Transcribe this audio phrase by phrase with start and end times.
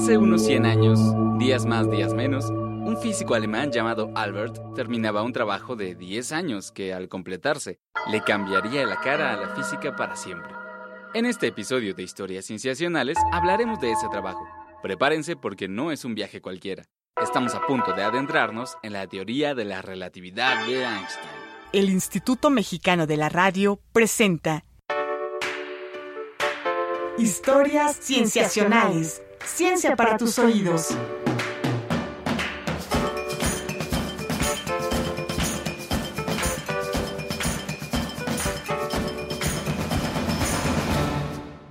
[0.00, 1.00] Hace unos 100 años,
[1.38, 6.70] días más, días menos, un físico alemán llamado Albert terminaba un trabajo de 10 años
[6.70, 10.52] que, al completarse, le cambiaría la cara a la física para siempre.
[11.14, 14.46] En este episodio de Historias Cienciacionales hablaremos de ese trabajo.
[14.82, 16.84] Prepárense porque no es un viaje cualquiera.
[17.20, 21.28] Estamos a punto de adentrarnos en la teoría de la relatividad de Einstein.
[21.72, 24.64] El Instituto Mexicano de la Radio presenta
[27.18, 29.22] Historias Cienciacionales.
[29.48, 30.96] Ciencia para tus oídos.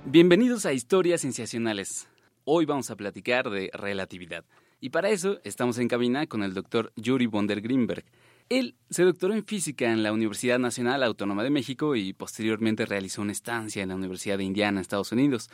[0.04, 2.08] Bienvenidos a Historias Cienciacionales.
[2.44, 4.44] Hoy vamos a platicar de relatividad.
[4.80, 8.04] Y para eso estamos en cabina con el doctor Yuri von der Greenberg.
[8.50, 13.22] Él se doctoró en física en la Universidad Nacional Autónoma de México y posteriormente realizó
[13.22, 15.48] una estancia en la Universidad de Indiana, Estados Unidos.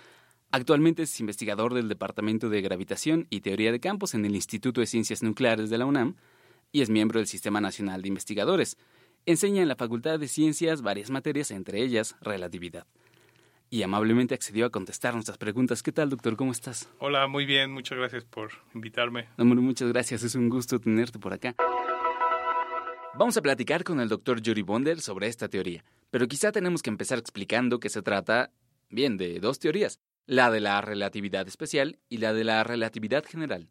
[0.55, 4.87] Actualmente es investigador del Departamento de Gravitación y Teoría de Campos en el Instituto de
[4.87, 6.15] Ciencias Nucleares de la UNAM
[6.71, 8.77] y es miembro del Sistema Nacional de Investigadores.
[9.27, 12.87] Enseña en la Facultad de Ciencias varias materias, entre ellas relatividad
[13.69, 15.83] y amablemente accedió a contestar nuestras preguntas.
[15.83, 16.37] ¿Qué tal, doctor?
[16.37, 16.89] ¿Cómo estás?
[17.01, 17.73] Hola, muy bien.
[17.73, 19.27] Muchas gracias por invitarme.
[19.37, 20.23] muchas gracias.
[20.23, 21.57] Es un gusto tenerte por acá.
[23.19, 26.91] Vamos a platicar con el doctor Yuri Bonder sobre esta teoría, pero quizá tenemos que
[26.91, 28.53] empezar explicando que se trata,
[28.89, 33.69] bien, de dos teorías, la de la relatividad especial y la de la relatividad general.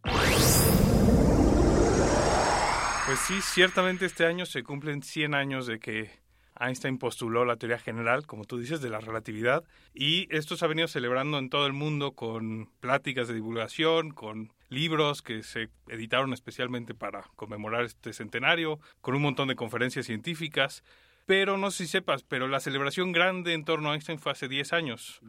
[3.05, 6.23] Pues sí, ciertamente este año se cumplen 100 años de que
[6.59, 10.67] Einstein postuló la teoría general, como tú dices, de la relatividad, y esto se ha
[10.67, 16.33] venido celebrando en todo el mundo con pláticas de divulgación, con libros que se editaron
[16.33, 20.83] especialmente para conmemorar este centenario, con un montón de conferencias científicas.
[21.25, 24.47] Pero no sé si sepas, pero la celebración grande en torno a Einstein fue hace
[24.47, 25.21] 10 años,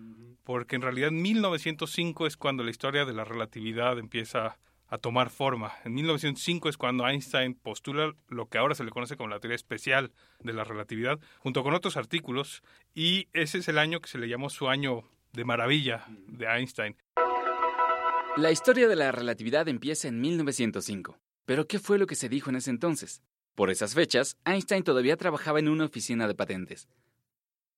[0.42, 5.72] porque en realidad 1905 es cuando la historia de la relatividad empieza a tomar forma.
[5.84, 9.56] En 1905 es cuando Einstein postula lo que ahora se le conoce como la teoría
[9.56, 12.62] especial de la relatividad, junto con otros artículos,
[12.94, 15.02] y ese es el año que se le llamó su año
[15.32, 16.96] de maravilla de Einstein.
[18.36, 21.18] La historia de la relatividad empieza en 1905.
[21.44, 23.22] Pero ¿qué fue lo que se dijo en ese entonces?
[23.54, 26.88] Por esas fechas, Einstein todavía trabajaba en una oficina de patentes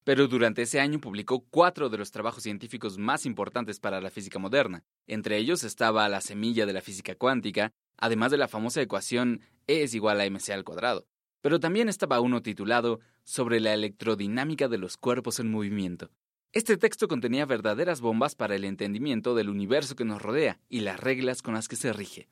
[0.06, 4.38] pero durante ese año publicó cuatro de los trabajos científicos más importantes para la física
[4.38, 4.84] moderna.
[5.08, 9.82] Entre ellos estaba la semilla de la física cuántica, además de la famosa ecuación E
[9.82, 11.08] es igual a mc al cuadrado.
[11.40, 16.12] Pero también estaba uno titulado Sobre la electrodinámica de los cuerpos en movimiento.
[16.52, 21.00] Este texto contenía verdaderas bombas para el entendimiento del universo que nos rodea y las
[21.00, 22.28] reglas con las que se rige.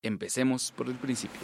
[0.00, 1.40] Empecemos por el principio.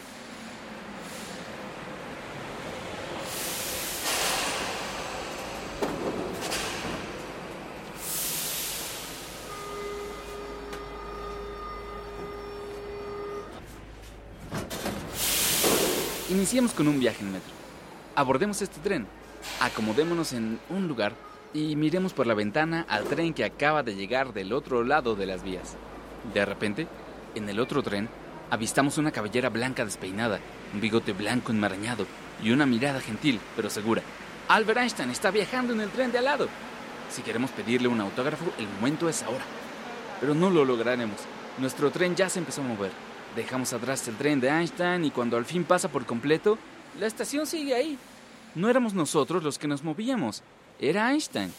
[16.42, 17.52] Iniciemos con un viaje en metro.
[18.16, 19.06] Abordemos este tren,
[19.60, 21.12] acomodémonos en un lugar
[21.54, 25.26] y miremos por la ventana al tren que acaba de llegar del otro lado de
[25.26, 25.76] las vías.
[26.34, 26.88] De repente,
[27.36, 28.08] en el otro tren,
[28.50, 30.40] avistamos una cabellera blanca despeinada,
[30.74, 32.06] un bigote blanco enmarañado
[32.42, 34.02] y una mirada gentil, pero segura.
[34.48, 36.48] Albert Einstein está viajando en el tren de al lado.
[37.08, 39.44] Si queremos pedirle un autógrafo, el momento es ahora.
[40.18, 41.20] Pero no lo lograremos.
[41.58, 42.90] Nuestro tren ya se empezó a mover.
[43.36, 46.58] Dejamos atrás el tren de Einstein y cuando al fin pasa por completo,
[47.00, 47.98] la estación sigue ahí.
[48.54, 50.42] No éramos nosotros los que nos movíamos,
[50.78, 51.50] era Einstein.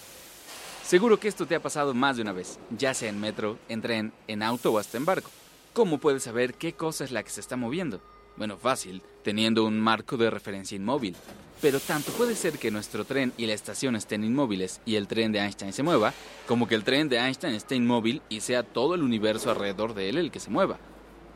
[0.84, 3.82] Seguro que esto te ha pasado más de una vez, ya sea en metro, en
[3.82, 5.32] tren, en auto o hasta en barco.
[5.74, 8.00] ¿Cómo puedes saber qué cosa es la que se está moviendo?
[8.38, 11.16] Bueno, fácil, teniendo un marco de referencia inmóvil.
[11.60, 15.32] Pero tanto puede ser que nuestro tren y la estación estén inmóviles y el tren
[15.32, 16.14] de Einstein se mueva,
[16.48, 20.10] como que el tren de Einstein esté inmóvil y sea todo el universo alrededor de
[20.10, 20.78] él el que se mueva.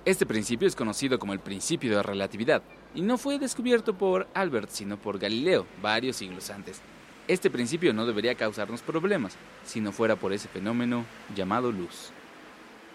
[0.07, 2.63] Este principio es conocido como el principio de relatividad
[2.95, 6.79] y no fue descubierto por Albert, sino por Galileo varios siglos antes.
[7.27, 9.35] Este principio no debería causarnos problemas
[9.65, 11.03] si no fuera por ese fenómeno
[11.35, 12.11] llamado luz.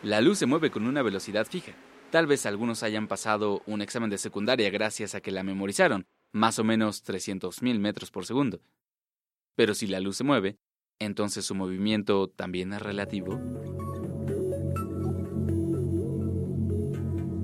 [0.02, 1.72] La luz se mueve con una velocidad fija.
[2.10, 6.58] Tal vez algunos hayan pasado un examen de secundaria gracias a que la memorizaron, más
[6.58, 8.62] o menos 300.000 metros por segundo.
[9.54, 10.56] Pero si la luz se mueve,
[10.98, 13.38] entonces su movimiento también es relativo.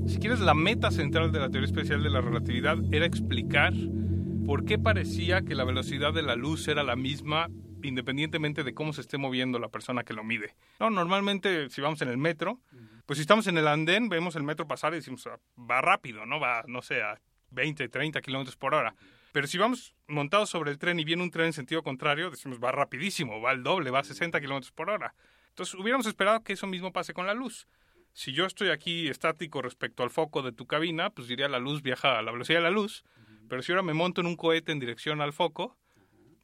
[0.09, 3.75] Si quieres, la meta central de la teoría especial de la relatividad era explicar
[4.47, 7.49] por qué parecía que la velocidad de la luz era la misma
[7.83, 10.55] independientemente de cómo se esté moviendo la persona que lo mide.
[10.81, 12.59] No, normalmente si vamos en el metro,
[13.05, 16.25] pues si estamos en el andén, vemos el metro pasar y decimos, ah, va rápido,
[16.25, 16.41] ¿no?
[16.41, 17.21] Va, no sé, a
[17.51, 18.95] 20, 30 kilómetros por hora.
[19.33, 22.59] Pero si vamos montados sobre el tren y viene un tren en sentido contrario, decimos,
[22.65, 25.15] va rapidísimo, va al doble, va a 60 kilómetros por hora.
[25.51, 27.69] Entonces hubiéramos esperado que eso mismo pase con la luz.
[28.13, 31.83] Si yo estoy aquí estático respecto al foco de tu cabina, pues diría la luz
[31.83, 33.05] viaja a la velocidad de la luz.
[33.49, 35.77] Pero si ahora me monto en un cohete en dirección al foco,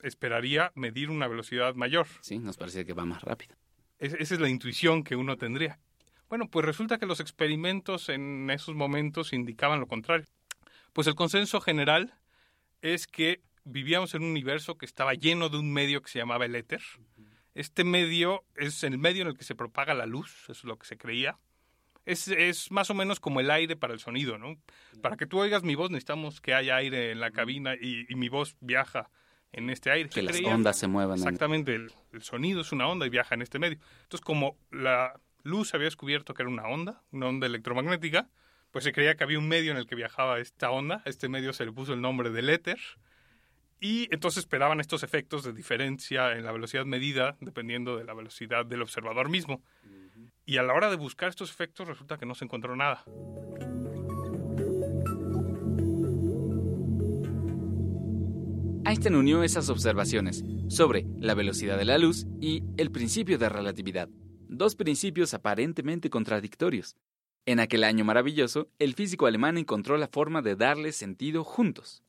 [0.03, 2.07] esperaría medir una velocidad mayor.
[2.21, 3.57] Sí, nos parece que va más rápido.
[3.99, 5.81] esa es la intuición que uno tendría.
[6.29, 10.27] Bueno, pues resulta que los experimentos en esos momentos indicaban lo contrario.
[10.93, 12.15] Pues el consenso general
[12.83, 16.45] es que vivíamos en un universo que estaba lleno de un medio que se llamaba
[16.45, 16.83] el éter.
[17.55, 20.79] Este medio es el medio en el que se propaga la luz, eso es lo
[20.79, 21.39] que se creía.
[22.07, 24.57] Es, es, más o menos como el aire para el sonido, ¿no?
[25.01, 28.29] Para que tú oigas mi voz necesitamos que haya aire en la cabina y, mi
[28.29, 29.11] voz viaja
[29.53, 30.11] en este aire.
[30.11, 31.19] Que las ondas se muevan.
[31.19, 33.79] Exactamente, el, el, sonido es una onda y viaja en este medio.
[34.03, 38.29] Entonces, como la luz había descubierto que era una onda, una onda electromagnética,
[38.71, 41.03] pues se creía que había un medio en el que viajaba esta onda.
[41.07, 42.79] A este medio se le puso el nombre del éter
[43.85, 48.65] y entonces esperaban estos efectos de diferencia en la velocidad medida dependiendo de la velocidad
[48.65, 49.63] del observador mismo.
[50.47, 53.05] Y a la hora de buscar estos efectos resulta que no se encontró nada.
[58.87, 64.11] Einstein unió esas observaciones sobre la velocidad de la luz y el principio de relatividad,
[64.49, 66.95] dos principios aparentemente contradictorios.
[67.47, 72.03] En aquel año maravilloso, el físico alemán encontró la forma de darle sentido juntos.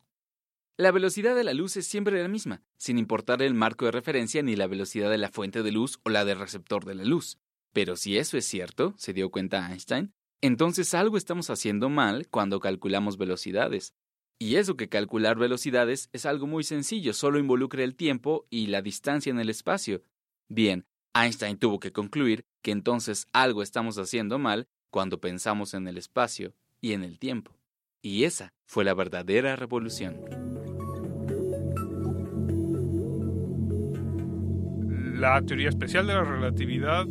[0.76, 4.42] La velocidad de la luz es siempre la misma, sin importar el marco de referencia
[4.42, 7.38] ni la velocidad de la fuente de luz o la del receptor de la luz.
[7.76, 12.58] Pero si eso es cierto, se dio cuenta Einstein, entonces algo estamos haciendo mal cuando
[12.58, 13.92] calculamos velocidades.
[14.40, 18.80] Y eso que calcular velocidades es algo muy sencillo, solo involucra el tiempo y la
[18.80, 20.02] distancia en el espacio.
[20.48, 25.98] Bien, Einstein tuvo que concluir que entonces algo estamos haciendo mal cuando pensamos en el
[25.98, 27.58] espacio y en el tiempo.
[28.00, 30.24] Y esa fue la verdadera revolución.
[35.20, 37.04] La teoría especial de la relatividad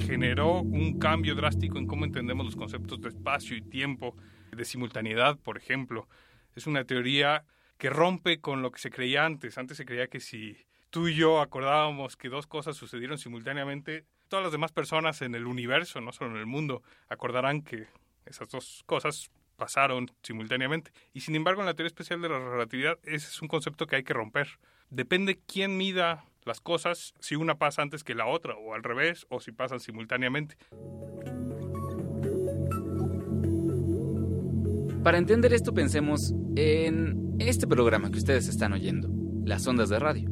[0.00, 4.16] generó un cambio drástico en cómo entendemos los conceptos de espacio y tiempo,
[4.50, 6.08] de simultaneidad, por ejemplo.
[6.54, 7.44] Es una teoría
[7.78, 9.58] que rompe con lo que se creía antes.
[9.58, 10.56] Antes se creía que si
[10.90, 15.46] tú y yo acordábamos que dos cosas sucedieron simultáneamente, todas las demás personas en el
[15.46, 17.86] universo, no solo en el mundo, acordarán que
[18.26, 20.92] esas dos cosas pasaron simultáneamente.
[21.12, 23.96] Y sin embargo, en la teoría especial de la relatividad, ese es un concepto que
[23.96, 24.58] hay que romper.
[24.90, 29.24] Depende quién mida las cosas si una pasa antes que la otra, o al revés,
[29.28, 30.56] o si pasan simultáneamente.
[35.04, 39.08] Para entender esto pensemos en este programa que ustedes están oyendo,
[39.44, 40.28] las ondas de radio.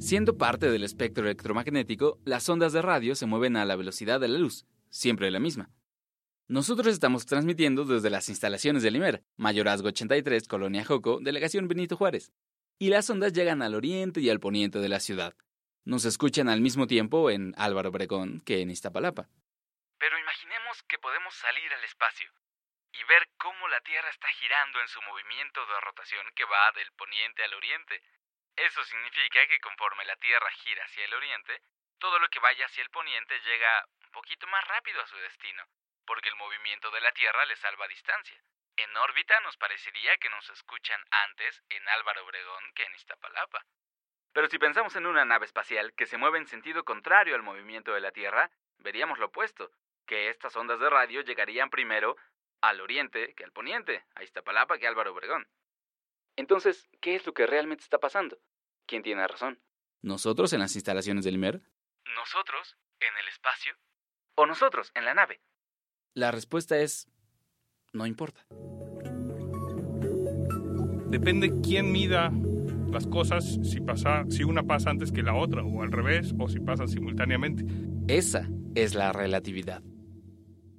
[0.00, 4.26] Siendo parte del espectro electromagnético, las ondas de radio se mueven a la velocidad de
[4.26, 5.70] la luz, siempre la misma.
[6.48, 12.32] Nosotros estamos transmitiendo desde las instalaciones del IMER, Mayorazgo 83, Colonia Joco, Delegación Benito Juárez
[12.78, 15.34] y las ondas llegan al oriente y al poniente de la ciudad.
[15.84, 19.28] Nos escuchan al mismo tiempo en Álvaro Obregón que en Iztapalapa.
[19.98, 22.30] Pero imaginemos que podemos salir al espacio
[22.92, 26.92] y ver cómo la Tierra está girando en su movimiento de rotación que va del
[26.92, 28.02] poniente al oriente.
[28.56, 31.60] Eso significa que conforme la Tierra gira hacia el oriente,
[31.98, 35.64] todo lo que vaya hacia el poniente llega un poquito más rápido a su destino,
[36.04, 38.42] porque el movimiento de la Tierra le salva distancia.
[38.76, 43.64] En órbita nos parecería que nos escuchan antes en Álvaro Obregón que en Iztapalapa.
[44.32, 47.92] Pero si pensamos en una nave espacial que se mueve en sentido contrario al movimiento
[47.92, 49.70] de la Tierra, veríamos lo opuesto,
[50.06, 52.16] que estas ondas de radio llegarían primero
[52.62, 55.46] al oriente que al poniente, a Iztapalapa que a Álvaro Obregón.
[56.36, 58.38] Entonces, ¿qué es lo que realmente está pasando?
[58.86, 59.60] ¿Quién tiene razón?
[60.00, 61.60] ¿Nosotros en las instalaciones del IMER?
[62.16, 63.76] ¿Nosotros en el espacio?
[64.34, 65.42] ¿O nosotros en la nave?
[66.14, 67.11] La respuesta es
[67.92, 68.44] no importa.
[71.10, 72.32] Depende quién mida
[72.90, 76.48] las cosas, si, pasa, si una pasa antes que la otra, o al revés, o
[76.48, 77.64] si pasan simultáneamente.
[78.08, 79.82] Esa es la relatividad.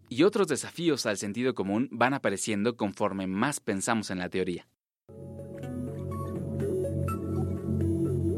[0.10, 4.68] Y otros desafíos al sentido común van apareciendo conforme más pensamos en la teoría.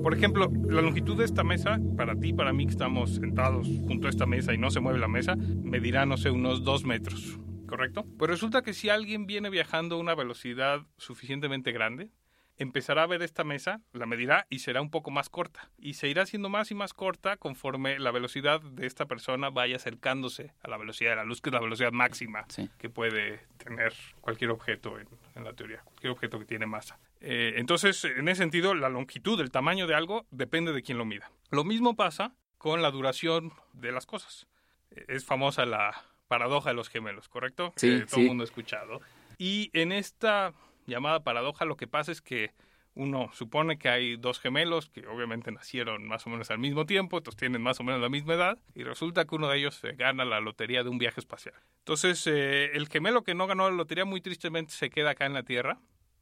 [0.02, 4.08] Por ejemplo, la longitud de esta mesa, para ti, para mí que estamos sentados junto
[4.08, 7.40] a esta mesa y no se mueve la mesa, medirá, no sé, unos dos metros.
[7.66, 8.06] ¿Correcto?
[8.18, 12.12] Pues resulta que si alguien viene viajando a una velocidad suficientemente grande,
[12.58, 15.70] empezará a ver esta mesa, la medirá y será un poco más corta.
[15.78, 19.76] Y se irá haciendo más y más corta conforme la velocidad de esta persona vaya
[19.76, 22.46] acercándose a la velocidad de la luz, que es la velocidad máxima
[22.78, 27.00] que puede tener cualquier objeto en, la teoría, cualquier objeto que tiene masa.
[27.20, 31.06] Eh, entonces, en ese sentido, la longitud, el tamaño de algo, depende de quién lo
[31.06, 31.32] mida.
[31.52, 34.48] Lo mismo pasa con la duración de las cosas.
[34.92, 35.94] Es famosa la,
[36.28, 37.74] paradoja de los gemelos, ¿correcto?
[37.76, 39.02] Sí, que todo el mundo ha escuchado.
[39.38, 40.54] Y en esta
[40.88, 42.52] llamada paradoja lo que pasa es que
[42.98, 47.18] Uno supone que hay dos gemelos que obviamente nacieron más o menos al mismo tiempo,
[47.18, 50.24] entonces tienen más o menos la misma edad, y resulta que uno de ellos gana
[50.24, 51.56] la lotería de un viaje espacial.
[51.80, 55.34] Entonces, eh, el gemelo que no ganó la lotería muy tristemente se queda acá en
[55.34, 55.78] la Tierra,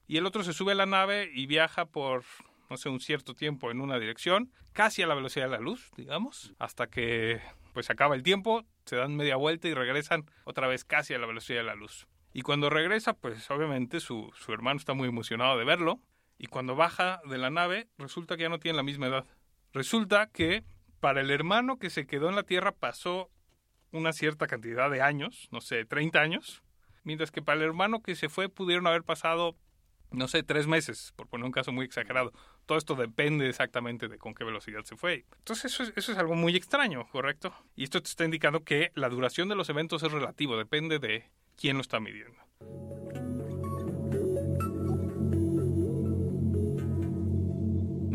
[0.07, 2.23] y el otro se sube a la nave y viaja por,
[2.71, 5.91] no sé, un cierto tiempo en una dirección, casi a la velocidad de la luz,
[5.95, 7.39] digamos, hasta que
[7.73, 11.27] pues acaba el tiempo, se dan media vuelta y regresan otra vez casi a la
[11.27, 12.07] velocidad de la luz.
[12.31, 15.99] Y cuando regresa, pues obviamente su, su hermano está muy emocionado de verlo,
[16.37, 19.25] y cuando baja de la nave resulta que ya no tiene la misma edad.
[19.71, 20.63] Resulta que
[20.99, 23.29] para el hermano que se quedó en la Tierra pasó
[23.91, 26.63] una cierta cantidad de años, no sé, 30 años,
[27.03, 29.55] mientras que para el hermano que se fue pudieron haber pasado,
[30.11, 32.33] no sé, tres meses, por poner un caso muy exagerado.
[32.65, 35.25] Todo esto depende exactamente de con qué velocidad se fue.
[35.39, 37.53] Entonces eso es, algo muy extraño, ¿correcto?
[37.75, 41.25] Y esto te está indicando que la duración de los eventos es relativo, depende de
[41.57, 42.41] quién lo está midiendo.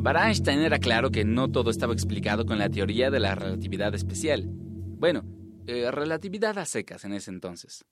[0.03, 3.95] Para Einstein era claro que no todo estaba explicado con la teoría de la relatividad
[3.95, 4.45] especial.
[4.47, 5.25] Bueno,
[5.67, 7.85] eh, relatividad a secas en ese entonces.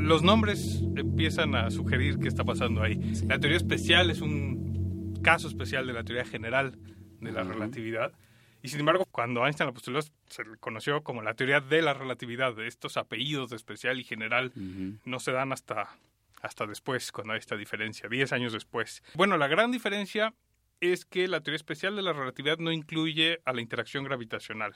[0.00, 2.96] Los nombres empiezan a sugerir qué está pasando ahí.
[3.28, 6.78] La teoría especial es un caso especial de la teoría general
[7.20, 8.12] de la relatividad.
[8.62, 11.94] Y sin embargo, cuando Einstein la postuló, se le conoció como la teoría de la
[11.94, 12.58] relatividad.
[12.60, 14.52] Estos apellidos de especial y general
[15.04, 15.88] no se dan hasta
[16.42, 19.02] hasta después, cuando hay esta diferencia, 10 años después.
[19.14, 20.34] Bueno, la gran diferencia
[20.80, 24.74] es que la teoría especial de la relatividad no incluye a la interacción gravitacional.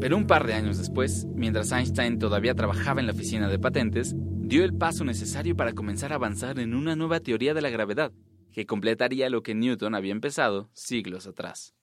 [0.00, 4.14] Pero un par de años después, mientras Einstein todavía trabajaba en la oficina de patentes,
[4.16, 8.10] dio el paso necesario para comenzar a avanzar en una nueva teoría de la gravedad,
[8.50, 11.74] que completaría lo que Newton había empezado siglos atrás.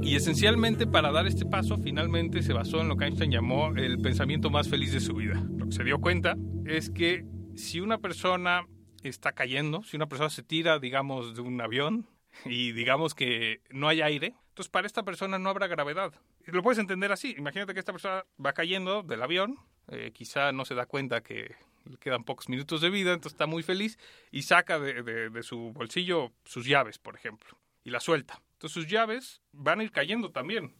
[0.00, 3.98] Y esencialmente para dar este paso finalmente se basó en lo que Einstein llamó el
[4.00, 5.46] pensamiento más feliz de su vida.
[5.58, 8.66] Lo que se dio cuenta es que si una persona
[9.02, 12.06] está cayendo, si una persona se tira, digamos, de un avión
[12.46, 16.14] y digamos que no hay aire, entonces para esta persona no habrá gravedad.
[16.46, 17.34] Lo puedes entender así.
[17.36, 19.58] Imagínate que esta persona va cayendo del avión,
[19.88, 23.46] eh, quizá no se da cuenta que le quedan pocos minutos de vida, entonces está
[23.46, 23.98] muy feliz
[24.30, 28.40] y saca de su bolsillo sus llaves, por ejemplo, y la suelta.
[28.64, 30.72] Entonces sus llaves van a ir cayendo también.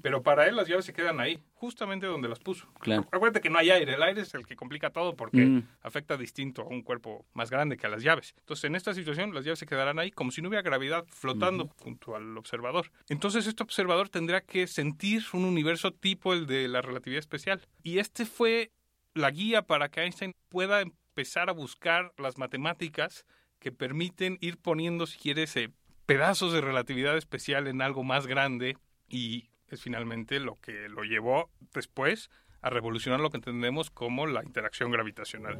[0.00, 2.68] Pero para él las llaves se quedan ahí, justamente donde las puso.
[2.78, 3.08] Claro.
[3.10, 3.94] Acuérdate que no hay aire.
[3.94, 7.76] El aire es el que complica todo porque afecta distinto a un cuerpo más grande
[7.76, 8.36] que a las llaves.
[8.38, 11.68] Entonces en esta situación las llaves se quedarán ahí como si no hubiera gravedad flotando
[11.80, 12.92] junto al observador.
[13.08, 17.60] Entonces este observador tendrá que sentir un universo tipo el de la relatividad especial.
[17.82, 18.70] Y este fue
[19.14, 23.26] la guía para que Einstein pueda empezar a buscar las matemáticas
[23.62, 25.70] que permiten ir poniendo, si quieres, eh,
[26.06, 28.76] pedazos de relatividad especial en algo más grande
[29.08, 32.30] y es finalmente lo que lo llevó después
[32.60, 35.58] a revolucionar lo que entendemos como la interacción gravitacional.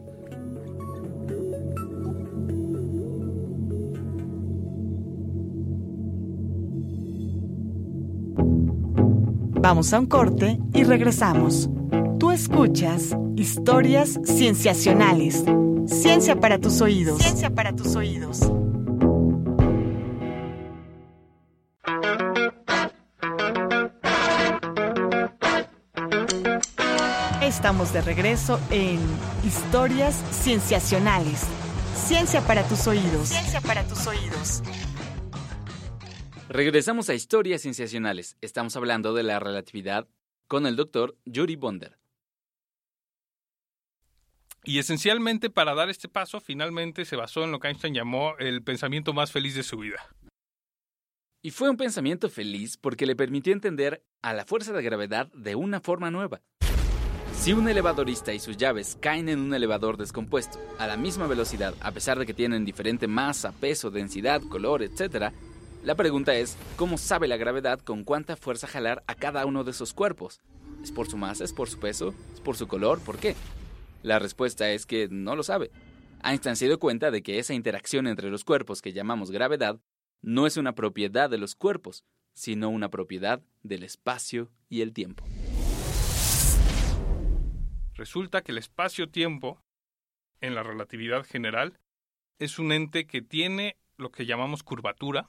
[9.63, 11.71] Vamos a un corte y regresamos.
[12.19, 15.45] Tú escuchas historias cienciacionales.
[15.87, 17.19] Ciencia para tus oídos.
[17.19, 18.41] Ciencia para tus oídos.
[27.63, 28.99] Estamos de regreso en
[29.45, 31.47] Historias Cienciacionales.
[31.95, 33.29] Ciencia para tus oídos.
[33.29, 34.65] Ciencia para tus oídos.
[36.49, 38.37] Regresamos a Historias Cienciacionales.
[38.41, 40.09] Estamos hablando de la relatividad
[40.49, 42.01] con el doctor Yuri Bonder.
[44.65, 48.65] Y esencialmente para dar este paso, finalmente se basó en lo que Einstein llamó el
[48.65, 50.05] pensamiento más feliz de su vida.
[51.43, 55.55] Y fue un pensamiento feliz porque le permitió entender a la fuerza de gravedad de
[55.55, 56.43] una forma nueva.
[57.43, 61.75] Si un elevadorista y sus llaves caen en un elevador descompuesto a la misma velocidad,
[61.81, 65.33] a pesar de que tienen diferente masa, peso, densidad, color, etc.,
[65.83, 69.73] la pregunta es, ¿cómo sabe la gravedad con cuánta fuerza jalar a cada uno de
[69.73, 70.41] esos cuerpos?
[70.85, 71.43] ¿Es por su masa?
[71.43, 72.15] ¿Es por su peso?
[72.33, 73.01] ¿Es por su color?
[73.01, 73.35] ¿Por qué?
[74.05, 75.73] La respuesta es que no lo sabe.
[76.23, 79.81] Einstein se dio cuenta de que esa interacción entre los cuerpos que llamamos gravedad
[80.21, 85.25] no es una propiedad de los cuerpos, sino una propiedad del espacio y el tiempo.
[87.95, 89.61] Resulta que el espacio-tiempo,
[90.41, 91.79] en la relatividad general,
[92.39, 95.29] es un ente que tiene lo que llamamos curvatura.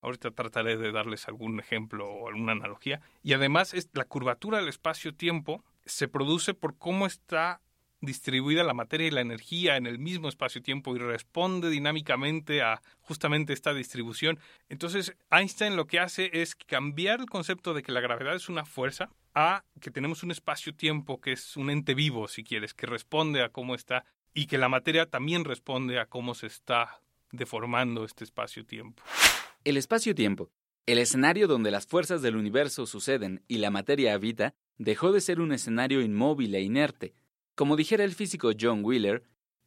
[0.00, 3.00] Ahorita trataré de darles algún ejemplo o alguna analogía.
[3.22, 7.60] Y además, la curvatura del espacio-tiempo se produce por cómo está
[8.00, 13.52] distribuida la materia y la energía en el mismo espacio-tiempo y responde dinámicamente a justamente
[13.52, 14.38] esta distribución.
[14.68, 18.64] Entonces, Einstein lo que hace es cambiar el concepto de que la gravedad es una
[18.64, 23.44] fuerza a que tenemos un espacio-tiempo que es un ente vivo, si quieres, que responde
[23.44, 28.24] a cómo está y que la materia también responde a cómo se está deformando este
[28.24, 29.02] espacio-tiempo.
[29.62, 30.50] El espacio-tiempo,
[30.86, 35.40] el escenario donde las fuerzas del universo suceden y la materia habita, dejó de ser
[35.40, 37.14] un escenario inmóvil e inerte.
[37.54, 39.22] Como dijera el físico John Wheeler,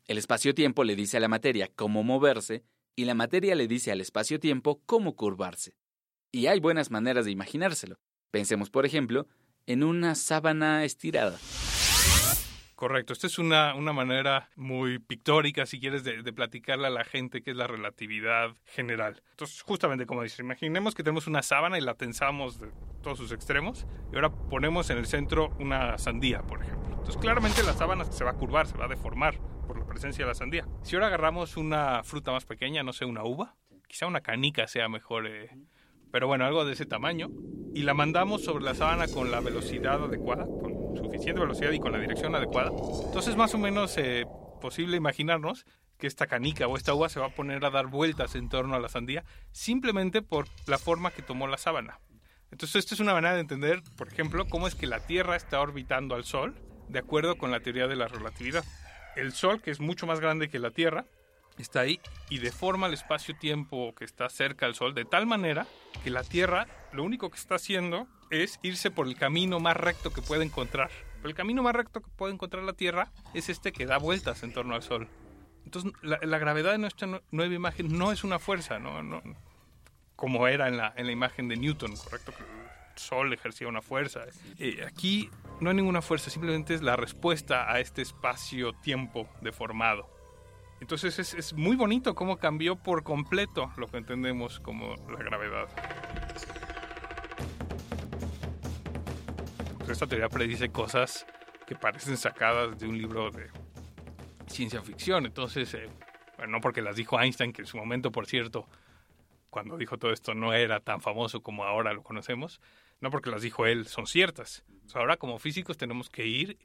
[0.08, 2.64] el espacio-tiempo le dice a la materia cómo moverse
[2.96, 5.76] y la materia le dice al espacio-tiempo cómo curvarse.
[6.32, 8.00] Y hay buenas maneras de imaginárselo.
[8.32, 9.28] Pensemos, por ejemplo,
[9.70, 11.38] en una sábana estirada.
[12.74, 17.04] Correcto, esta es una, una manera muy pictórica, si quieres, de, de, platicarle a la
[17.04, 19.22] gente qué es la relatividad general.
[19.32, 22.72] Entonces, justamente como dices, imaginemos que tenemos una sábana y la tensamos de
[23.04, 26.90] todos sus extremos y ahora ponemos en el centro una sandía, por ejemplo.
[26.90, 30.26] Entonces, claramente la sábana se va a curvar, se va a deformar por la presencia
[30.26, 30.66] de la sandía.
[30.82, 33.56] Si ahora agarramos una fruta más pequeña, no sé, una uva,
[33.88, 35.52] quizá una canica sea mejor, eh,
[36.12, 37.30] pero bueno, algo de ese tamaño,
[37.74, 41.92] y la mandamos sobre la sábana con la velocidad adecuada, con suficiente velocidad y con
[41.92, 42.72] la dirección adecuada.
[43.06, 44.26] Entonces, más o menos eh,
[44.62, 45.66] posible imaginarnos
[45.98, 48.76] que esta canica o esta uva se va a poner a dar vueltas en torno
[48.76, 52.00] a la sandía simplemente por la forma que tomó la sábana.
[52.52, 55.60] Entonces, esto es una manera de entender, por ejemplo, cómo es que la Tierra está
[55.60, 56.56] orbitando al Sol
[56.88, 58.64] de acuerdo con la teoría de la relatividad.
[59.16, 61.06] El Sol, que es mucho más grande que la Tierra,
[61.62, 62.00] está ahí
[62.30, 65.68] y deforma el espacio-tiempo que está cerca al Sol de tal manera
[66.04, 70.12] que la Tierra lo único que está haciendo es irse por el camino más recto
[70.12, 70.90] que puede encontrar.
[71.18, 74.44] Pero el camino más recto que puede encontrar la Tierra es este que da vueltas
[74.44, 75.08] en torno al Sol.
[75.66, 79.22] Entonces, la, gravedad de nuestra nueva imagen no es una fuerza, no,
[80.16, 82.32] como era en la, en la imagen de Newton, ¿correcto?
[82.32, 84.22] Que el Sol ejercía una fuerza.
[84.58, 90.10] Eh, aquí no hay ninguna fuerza, simplemente es la respuesta a este espacio-tiempo deformado.
[90.82, 95.68] Entonces es, es, muy bonito cómo cambió por completo lo que entendemos como la gravedad.
[99.90, 101.26] Esta teoría predice cosas
[101.68, 103.48] que parecen sacadas de un libro de
[104.48, 105.26] ciencia ficción.
[105.26, 105.90] Entonces, eh,
[106.38, 108.68] bueno, no porque las dijo Einstein, que en su momento, por cierto,
[109.50, 112.62] cuando dijo todo esto no era tan famoso como ahora lo conocemos,
[113.02, 114.64] no porque las dijo él, son ciertas.
[114.94, 116.58] ahora como físicos tenemos que ir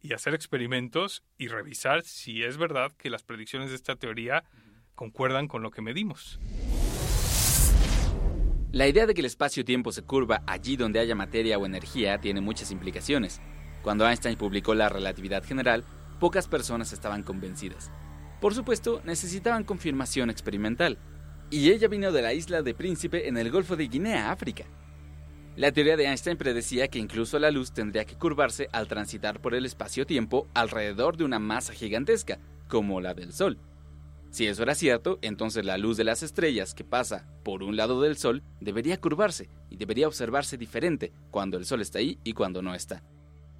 [0.00, 4.44] y hacer experimentos y revisar si es verdad que las predicciones de esta teoría
[4.94, 6.40] concuerdan con lo que medimos.
[8.72, 12.40] La idea de que el espacio-tiempo se curva allí donde haya materia o energía tiene
[12.40, 13.40] muchas implicaciones.
[13.82, 15.84] Cuando Einstein publicó la relatividad general,
[16.18, 17.90] pocas personas estaban convencidas.
[18.40, 20.98] Por supuesto, necesitaban confirmación experimental,
[21.50, 24.64] y ella vino de la isla de Príncipe en el Golfo de Guinea, África.
[25.54, 29.54] La teoría de Einstein predecía que incluso la luz tendría que curvarse al transitar por
[29.54, 32.38] el espacio-tiempo alrededor de una masa gigantesca,
[32.68, 33.58] como la del Sol.
[34.30, 38.00] Si eso era cierto, entonces la luz de las estrellas que pasa por un lado
[38.00, 42.62] del Sol debería curvarse y debería observarse diferente cuando el Sol está ahí y cuando
[42.62, 43.02] no está.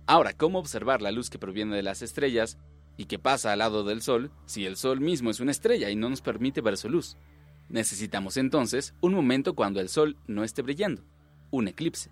[0.07, 2.57] Ahora, ¿cómo observar la luz que proviene de las estrellas
[2.97, 5.97] y que pasa al lado del Sol si el Sol mismo es una estrella y
[5.97, 7.19] no nos permite ver su luz?
[7.69, 11.05] Necesitamos entonces un momento cuando el Sol no esté brillando
[11.53, 12.11] un eclipse.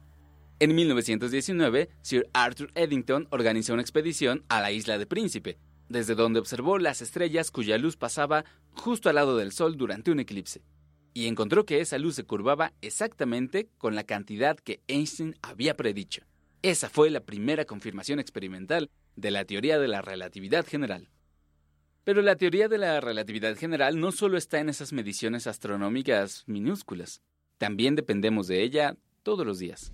[0.61, 6.38] En 1919, Sir Arthur Eddington organizó una expedición a la isla de Príncipe, desde donde
[6.38, 10.62] observó las estrellas cuya luz pasaba justo al lado del Sol durante un eclipse,
[11.14, 16.22] y encontró que esa luz se curvaba exactamente con la cantidad que Einstein había predicho.
[16.62, 21.09] Esa fue la primera confirmación experimental de la teoría de la relatividad general.
[22.05, 27.22] Pero la teoría de la relatividad general no solo está en esas mediciones astronómicas minúsculas,
[27.61, 29.92] también dependemos de ella todos los días.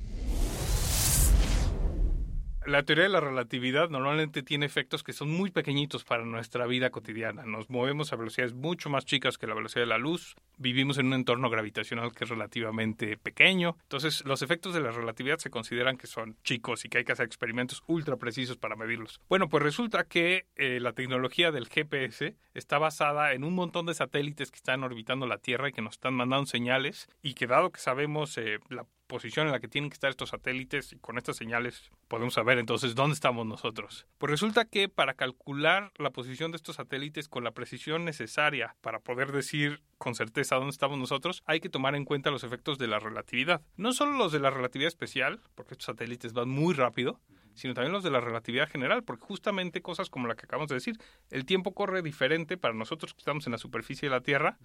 [2.67, 6.91] La teoría de la relatividad normalmente tiene efectos que son muy pequeñitos para nuestra vida
[6.91, 7.45] cotidiana.
[7.45, 10.35] Nos movemos a velocidades mucho más chicas que la velocidad de la luz.
[10.57, 13.77] Vivimos en un entorno gravitacional que es relativamente pequeño.
[13.83, 17.13] Entonces, los efectos de la relatividad se consideran que son chicos y que hay que
[17.13, 19.21] hacer experimentos ultra precisos para medirlos.
[19.29, 23.95] Bueno, pues resulta que eh, la tecnología del GPS está basada en un montón de
[23.95, 27.71] satélites que están orbitando la Tierra y que nos están mandando señales y que dado
[27.71, 31.19] que sabemos eh, la posición en la que tienen que estar estos satélites y con
[31.19, 34.07] estas señales podemos saber entonces dónde estamos nosotros.
[34.19, 39.01] Pues resulta que para calcular la posición de estos satélites con la precisión necesaria para
[39.01, 42.89] poder decir con certeza dónde estamos nosotros, hay que tomar en cuenta los efectos de
[42.89, 43.63] la relatividad.
[43.77, 47.21] No solo los de la relatividad especial, porque estos satélites van muy rápido,
[47.55, 50.75] sino también los de la relatividad general, porque justamente cosas como la que acabamos de
[50.75, 50.99] decir,
[51.31, 54.59] el tiempo corre diferente para nosotros que estamos en la superficie de la Tierra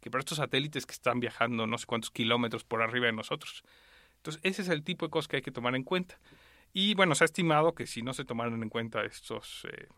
[0.00, 3.64] que para estos satélites que están viajando no sé cuántos kilómetros por arriba de nosotros.
[4.18, 6.18] Entonces, ese es el tipo de cosas que hay que tomar en cuenta.
[6.72, 9.88] Y bueno, se ha estimado que si no se tomaran en cuenta estos, eh,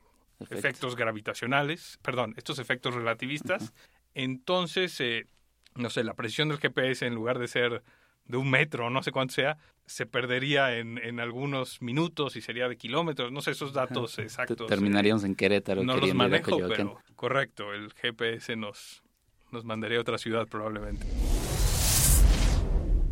[0.51, 3.73] efectos gravitacionales, perdón, estos efectos relativistas,
[4.15, 5.27] entonces, eh,
[5.75, 7.83] no sé, la precisión del GPS en lugar de ser
[8.25, 12.69] de un metro, no sé cuánto sea, se perdería en, en algunos minutos y sería
[12.69, 14.69] de kilómetros, no sé esos datos exactos.
[14.69, 15.83] Terminaríamos en Querétaro.
[15.83, 19.03] No los manejo, pero correcto, el GPS nos,
[19.51, 21.05] nos mandaría a otra ciudad probablemente.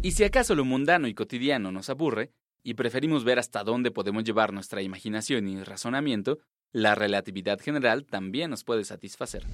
[0.01, 2.31] Y si acaso lo mundano y cotidiano nos aburre,
[2.63, 6.39] y preferimos ver hasta dónde podemos llevar nuestra imaginación y razonamiento,
[6.71, 9.45] la relatividad general también nos puede satisfacer.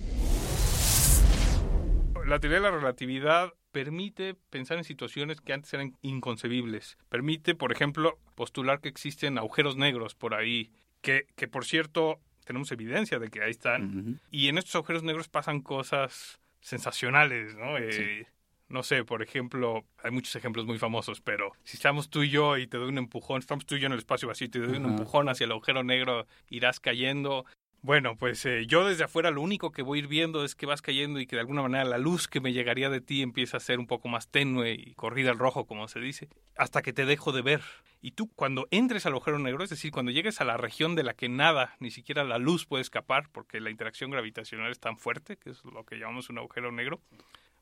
[2.26, 6.98] La teoría de la relatividad permite pensar en situaciones que antes eran inconcebibles.
[7.08, 12.70] Permite, por ejemplo, postular que existen agujeros negros por ahí, que, que por cierto tenemos
[12.72, 14.20] evidencia de que ahí están.
[14.30, 17.76] Y en estos agujeros negros pasan cosas sensacionales, ¿no?
[17.78, 18.26] Eh,
[18.74, 22.58] no sé, por ejemplo, hay muchos ejemplos muy famosos, pero si estamos tú y yo
[22.58, 24.58] y te doy un empujón, estamos tú y yo en el espacio vacío y te
[24.58, 27.46] doy un empujón hacia el agujero negro, irás cayendo.
[27.82, 30.66] Bueno, pues eh, yo desde afuera lo único que voy a ir viendo es que
[30.66, 33.58] vas cayendo y que de alguna manera la luz que me llegaría de ti empieza
[33.58, 36.92] a ser un poco más tenue y corrida al rojo, como se dice, hasta que
[36.92, 37.62] te dejo de ver.
[38.00, 41.04] Y tú cuando entres al agujero negro, es decir, cuando llegues a la región de
[41.04, 44.98] la que nada, ni siquiera la luz puede escapar, porque la interacción gravitacional es tan
[44.98, 47.00] fuerte, que es lo que llamamos un agujero negro,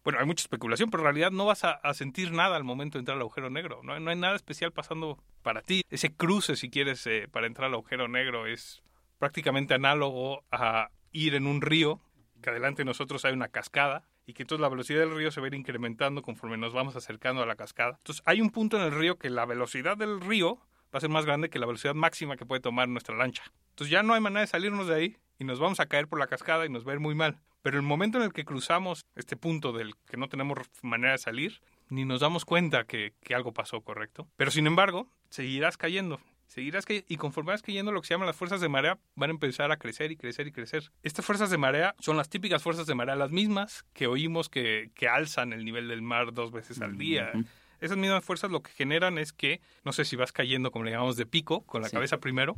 [0.05, 3.01] bueno, hay mucha especulación, pero en realidad no vas a, sentir nada al momento de
[3.01, 3.81] entrar al agujero negro.
[3.83, 5.83] No, no, hay nada especial pasando para ti.
[5.91, 8.83] Ese cruce, si quieres, eh, para entrar al agujero negro es
[9.19, 12.01] prácticamente análogo a ir en un río,
[12.43, 15.41] que adelante de nosotros hay una cascada, y que entonces la velocidad del río se
[15.41, 17.97] va a ir incrementando conforme nos vamos acercando a la cascada.
[17.99, 20.57] Entonces hay un punto en el río que la velocidad del río
[20.95, 23.43] va a ser más grande que la velocidad máxima que puede tomar nuestra lancha.
[23.71, 26.19] Entonces ya no hay manera de salirnos de ahí y nos vamos a caer por
[26.19, 27.41] la cascada y nos va a ir muy mal.
[27.63, 31.19] Pero el momento en el que cruzamos este punto del que no tenemos manera de
[31.19, 34.29] salir, ni nos damos cuenta que, algo pasó, ¿correcto?
[34.37, 36.21] Pero sin embargo, seguirás cayendo.
[36.49, 39.31] Seguirás cayendo y conforme vas cayendo, lo que se llaman las fuerzas de marea van
[39.31, 40.91] a empezar a crecer y crecer y crecer.
[41.03, 44.91] Estas fuerzas de marea son las típicas fuerzas de marea, las mismas que oímos que,
[44.95, 47.33] que alzan el nivel del mar dos veces al día.
[47.81, 50.91] Esas mismas fuerzas lo que generan es que, no sé si vas cayendo, como le
[50.91, 52.57] llamamos, de pico, con la cabeza primero,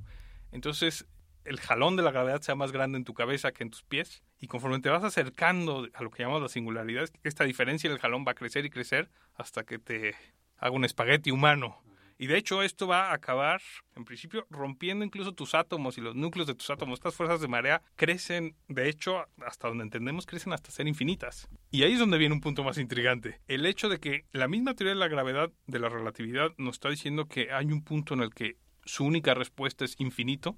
[0.53, 1.07] entonces
[1.45, 4.23] el jalón de la gravedad sea más grande en tu cabeza que en tus pies.
[4.41, 8.01] Y conforme te vas acercando a lo que llamamos la singularidad, esta diferencia en el
[8.01, 10.15] jalón va a crecer y crecer hasta que te
[10.59, 11.81] haga un espagueti humano.
[12.17, 13.61] Y de hecho esto va a acabar,
[13.97, 16.99] en principio, rompiendo incluso tus átomos y los núcleos de tus átomos.
[16.99, 21.49] Estas fuerzas de marea crecen, de hecho, hasta donde entendemos, crecen hasta ser infinitas.
[21.71, 23.41] Y ahí es donde viene un punto más intrigante.
[23.49, 26.89] El hecho de que la misma teoría de la gravedad, de la relatividad, nos está
[26.89, 30.57] diciendo que hay un punto en el que su única respuesta es infinito,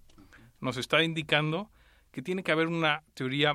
[0.60, 1.70] nos está indicando
[2.10, 3.54] que tiene que haber una teoría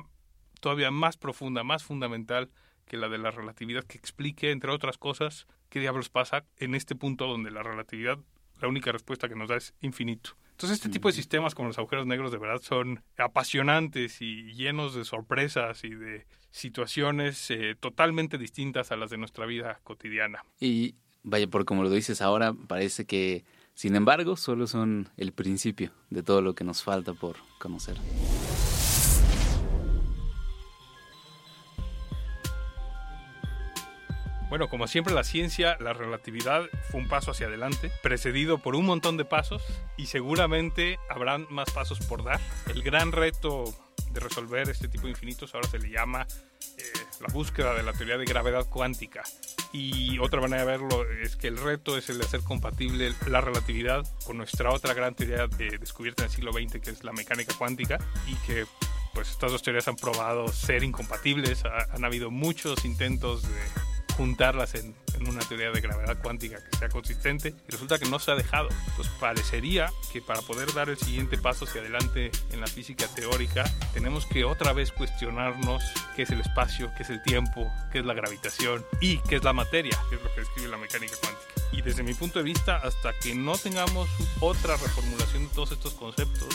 [0.60, 2.50] todavía más profunda, más fundamental
[2.86, 6.94] que la de la relatividad, que explique, entre otras cosas, qué diablos pasa en este
[6.94, 8.18] punto donde la relatividad,
[8.60, 10.36] la única respuesta que nos da es infinito.
[10.52, 14.94] Entonces, este tipo de sistemas como los agujeros negros de verdad son apasionantes y llenos
[14.94, 20.44] de sorpresas y de situaciones eh, totalmente distintas a las de nuestra vida cotidiana.
[20.60, 25.90] Y vaya, por como lo dices ahora, parece que sin embargo, solo son el principio
[26.10, 27.96] de todo lo que nos falta por conocer.
[34.52, 38.84] Bueno, como siempre la ciencia, la relatividad fue un paso hacia adelante, precedido por un
[38.84, 39.62] montón de pasos
[39.96, 42.38] y seguramente habrán más pasos por dar.
[42.66, 43.64] El gran reto
[44.10, 46.26] de resolver este tipo de infinitos ahora se le llama
[46.76, 46.82] eh,
[47.20, 49.22] la búsqueda de la teoría de gravedad cuántica.
[49.72, 53.40] Y otra manera de verlo es que el reto es el de hacer compatible la
[53.40, 57.12] relatividad con nuestra otra gran teoría de, descubierta en el siglo XX, que es la
[57.12, 58.66] mecánica cuántica, y que
[59.14, 61.64] pues estas dos teorías han probado ser incompatibles.
[61.64, 63.60] han habido muchos intentos de
[64.16, 64.94] juntarlas en,
[65.28, 68.68] una teoría de gravedad cuántica que sea consistente resulta que no se ha dejado.
[68.88, 73.64] Entonces parecería que para poder dar el siguiente paso hacia adelante en la física teórica
[73.94, 75.82] tenemos que otra vez cuestionarnos
[76.16, 79.44] qué es el espacio, qué es el tiempo, qué es la gravitación y qué es
[79.44, 81.52] la materia, que es lo que describe la mecánica cuántica.
[81.72, 84.08] Y desde mi punto de vista, hasta que no tengamos
[84.40, 86.48] otra reformulación de todos estos conceptos,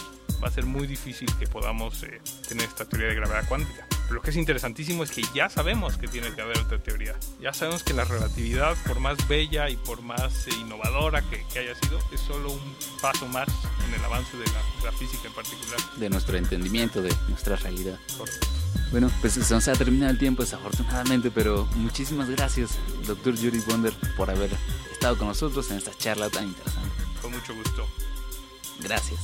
[0.43, 3.87] va a ser muy difícil que podamos eh, tener esta teoría de gravedad cuántica.
[4.09, 7.15] Lo que es interesantísimo es que ya sabemos que tiene que haber otra teoría.
[7.41, 11.75] Ya sabemos que la relatividad, por más bella y por más eh, innovadora que, haya
[11.75, 13.47] sido, es solo un paso más
[13.85, 14.45] en el avance de
[14.83, 15.77] la, física en particular.
[15.97, 17.99] De nuestro entendimiento, de nuestra realidad.
[18.91, 23.93] Bueno, pues se nos ha terminado el tiempo desafortunadamente, pero muchísimas gracias, doctor Yuri Bonder,
[24.15, 24.51] por haber
[24.91, 26.89] estado con nosotros en esta charla tan interesante.
[27.21, 27.85] Con mucho gusto.
[28.79, 29.19] Gracias.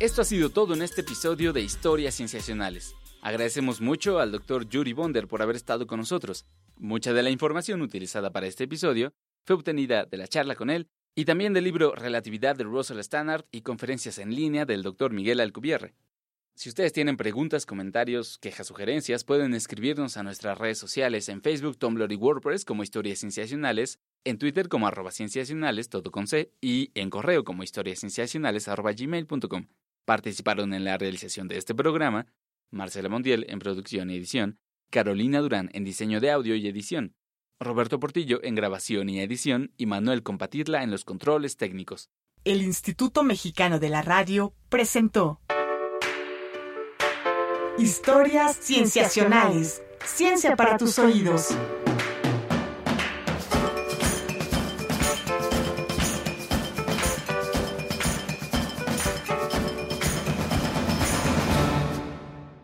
[0.00, 2.94] Esto ha sido todo en este episodio de Historias Cienciacionales.
[3.20, 4.66] Agradecemos mucho al Dr.
[4.66, 6.46] Yuri Bonder por haber estado con nosotros.
[6.78, 9.12] Mucha de la información utilizada para este episodio
[9.44, 13.44] fue obtenida de la charla con él Y también del libro Relatividad de Russell Stannard
[13.50, 15.12] y conferencias en línea del Dr.
[15.12, 15.92] Miguel Alcubierre.
[16.54, 21.76] Si ustedes tienen preguntas, comentarios, quejas, sugerencias, pueden escribirnos a nuestras redes sociales en Facebook,
[21.76, 26.90] Tumblr y WordPress como Historias Cienciacionales, en Twitter como arroba cienciacionales, todo con C, y
[26.94, 29.66] en correo como historiascienciacionales arroba gmail.com.
[30.04, 32.26] Participaron en la realización de este programa
[32.70, 34.58] Marcela Montiel en producción y edición,
[34.90, 37.14] Carolina Durán en diseño de audio y edición,
[37.58, 42.10] Roberto Portillo en grabación y edición y Manuel Compatirla en los controles técnicos.
[42.44, 45.40] El Instituto Mexicano de la Radio presentó
[47.78, 49.82] Historias Cienciacionales.
[50.04, 51.48] Ciencia para tus oídos.